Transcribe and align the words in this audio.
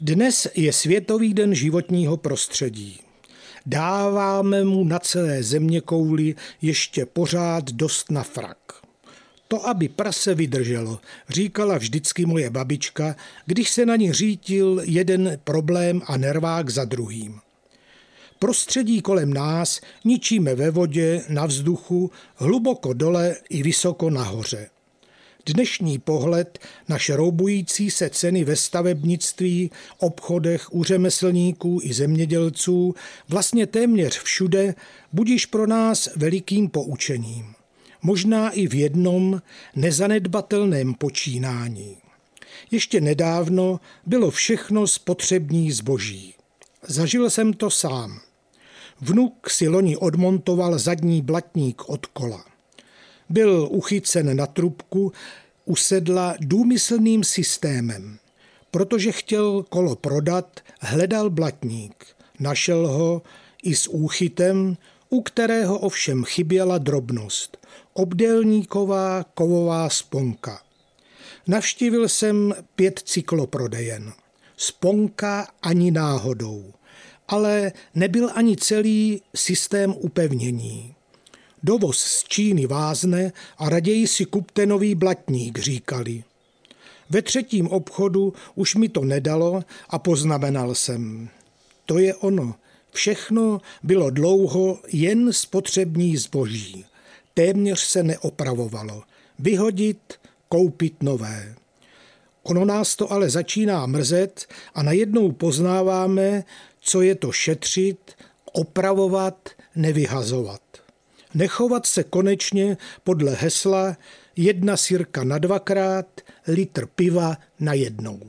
Dnes 0.00 0.46
je 0.54 0.72
Světový 0.72 1.34
den 1.34 1.54
životního 1.54 2.16
prostředí. 2.16 3.00
Dáváme 3.66 4.64
mu 4.64 4.84
na 4.84 4.98
celé 4.98 5.42
země 5.42 5.80
kouli 5.80 6.34
ještě 6.62 7.06
pořád 7.06 7.72
dost 7.72 8.10
na 8.10 8.22
frak. 8.22 8.58
To, 9.48 9.66
aby 9.66 9.88
prase 9.88 10.34
vydrželo, 10.34 11.00
říkala 11.28 11.78
vždycky 11.78 12.26
moje 12.26 12.50
babička, 12.50 13.16
když 13.46 13.70
se 13.70 13.86
na 13.86 13.96
ní 13.96 14.12
řítil 14.12 14.82
jeden 14.84 15.38
problém 15.44 16.02
a 16.06 16.16
nervák 16.16 16.70
za 16.70 16.84
druhým. 16.84 17.40
Prostředí 18.38 19.02
kolem 19.02 19.34
nás 19.34 19.80
ničíme 20.04 20.54
ve 20.54 20.70
vodě, 20.70 21.24
na 21.28 21.46
vzduchu, 21.46 22.10
hluboko 22.36 22.92
dole 22.92 23.36
i 23.48 23.62
vysoko 23.62 24.10
nahoře. 24.10 24.68
Dnešní 25.54 25.98
pohled 25.98 26.58
na 26.88 26.98
šroubující 26.98 27.90
se 27.90 28.10
ceny 28.10 28.44
ve 28.44 28.56
stavebnictví, 28.56 29.70
obchodech 29.98 30.74
u 30.74 30.84
řemeslníků 30.84 31.80
i 31.82 31.94
zemědělců, 31.94 32.94
vlastně 33.28 33.66
téměř 33.66 34.18
všude, 34.18 34.74
budíš 35.12 35.46
pro 35.46 35.66
nás 35.66 36.08
velikým 36.16 36.68
poučením. 36.68 37.54
Možná 38.02 38.50
i 38.50 38.66
v 38.66 38.74
jednom 38.74 39.42
nezanedbatelném 39.76 40.94
počínání. 40.94 41.96
Ještě 42.70 43.00
nedávno 43.00 43.80
bylo 44.06 44.30
všechno 44.30 44.86
spotřební 44.86 45.72
zboží. 45.72 46.34
Zažil 46.86 47.30
jsem 47.30 47.52
to 47.52 47.70
sám. 47.70 48.20
Vnuk 49.00 49.50
si 49.50 49.68
loni 49.68 49.96
odmontoval 49.96 50.78
zadní 50.78 51.22
blatník 51.22 51.88
od 51.88 52.06
kola. 52.06 52.57
Byl 53.28 53.68
uchycen 53.70 54.36
na 54.36 54.46
trubku 54.46 55.12
usedla 55.64 56.34
důmyslným 56.40 57.24
systémem. 57.24 58.18
Protože 58.70 59.12
chtěl 59.12 59.62
kolo 59.62 59.96
prodat, 59.96 60.60
hledal 60.80 61.30
blatník. 61.30 62.06
Našel 62.40 62.88
ho 62.88 63.22
i 63.62 63.74
s 63.74 63.88
úchytem, 63.88 64.76
u 65.10 65.22
kterého 65.22 65.78
ovšem 65.78 66.24
chyběla 66.24 66.78
drobnost. 66.78 67.66
Obdélníková 67.92 69.24
kovová 69.34 69.88
sponka. 69.88 70.62
Navštívil 71.46 72.08
jsem 72.08 72.54
pět 72.76 73.02
cykloprodejen. 73.04 74.12
Sponka 74.56 75.48
ani 75.62 75.90
náhodou. 75.90 76.72
Ale 77.28 77.72
nebyl 77.94 78.30
ani 78.34 78.56
celý 78.56 79.22
systém 79.36 79.94
upevnění. 79.96 80.94
Dovoz 81.62 81.98
z 81.98 82.24
Číny 82.24 82.66
vázne 82.66 83.32
a 83.58 83.68
raději 83.68 84.06
si 84.06 84.24
kupte 84.24 84.66
nový 84.66 84.94
blatník, 84.94 85.58
říkali. 85.58 86.24
Ve 87.10 87.22
třetím 87.22 87.68
obchodu 87.68 88.32
už 88.54 88.74
mi 88.74 88.88
to 88.88 89.04
nedalo 89.04 89.62
a 89.88 89.98
poznamenal 89.98 90.74
jsem. 90.74 91.28
To 91.86 91.98
je 91.98 92.14
ono. 92.14 92.54
Všechno 92.92 93.60
bylo 93.82 94.10
dlouho 94.10 94.78
jen 94.92 95.32
spotřební 95.32 96.16
zboží. 96.16 96.84
Téměř 97.34 97.80
se 97.80 98.02
neopravovalo. 98.02 99.02
Vyhodit, 99.38 100.14
koupit 100.48 101.02
nové. 101.02 101.54
Ono 102.42 102.64
nás 102.64 102.96
to 102.96 103.12
ale 103.12 103.30
začíná 103.30 103.86
mrzet 103.86 104.46
a 104.74 104.82
najednou 104.82 105.32
poznáváme, 105.32 106.44
co 106.80 107.02
je 107.02 107.14
to 107.14 107.32
šetřit, 107.32 107.98
opravovat, 108.52 109.48
nevyhazovat 109.76 110.67
nechovat 111.34 111.86
se 111.86 112.04
konečně 112.04 112.76
podle 113.04 113.34
hesla 113.34 113.96
jedna 114.36 114.76
sirka 114.76 115.24
na 115.24 115.38
dvakrát, 115.38 116.20
litr 116.48 116.86
piva 116.86 117.36
na 117.60 117.72
jednou. 117.72 118.20